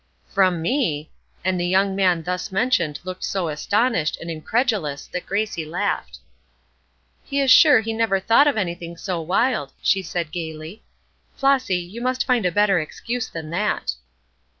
"From 0.25 0.63
me!" 0.63 1.11
and 1.45 1.59
the 1.59 1.67
young 1.67 1.95
man 1.95 2.23
thus 2.23 2.51
mentioned 2.51 2.99
looked 3.03 3.23
so 3.23 3.49
astonished 3.49 4.17
and 4.19 4.31
incredulous 4.31 5.05
that 5.05 5.27
Gracie 5.27 5.63
laughed. 5.63 6.17
"He 7.23 7.39
is 7.39 7.51
sure 7.51 7.81
he 7.81 7.93
never 7.93 8.19
thought 8.19 8.47
of 8.47 8.57
anything 8.57 8.97
so 8.97 9.21
wild," 9.21 9.73
she 9.79 10.01
said, 10.01 10.31
gayly. 10.31 10.81
"Flossy, 11.35 11.75
you 11.77 12.01
must 12.01 12.25
find 12.25 12.47
a 12.47 12.51
better 12.51 12.79
excuse 12.79 13.27
than 13.29 13.51
that." 13.51 13.93